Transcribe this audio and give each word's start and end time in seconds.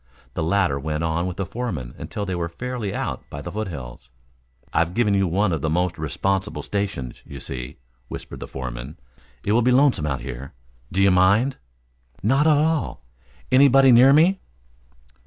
The 0.33 0.41
latter 0.41 0.79
went 0.79 1.03
on 1.03 1.27
with 1.27 1.37
the 1.37 1.45
foreman 1.45 1.93
until 1.95 2.25
they 2.25 2.33
were 2.33 2.49
fairly 2.49 2.91
out 2.91 3.21
by 3.29 3.39
the 3.39 3.51
foothills. 3.51 4.09
"I've 4.73 4.95
given 4.95 5.13
you 5.13 5.27
one 5.27 5.51
of 5.53 5.61
the 5.61 5.69
most 5.69 5.99
responsible 5.99 6.63
stations, 6.63 7.21
you 7.23 7.39
see," 7.39 7.77
whispered 8.07 8.39
the 8.39 8.47
foreman. 8.47 8.97
"It 9.43 9.51
will 9.51 9.61
be 9.61 9.69
lonesome 9.69 10.07
out 10.07 10.21
here. 10.21 10.53
Do 10.91 11.03
you 11.03 11.11
mind?" 11.11 11.57
"Not 12.23 12.47
at 12.47 12.57
all. 12.57 13.03
Anybody 13.51 13.91
near 13.91 14.11
me?" 14.11 14.39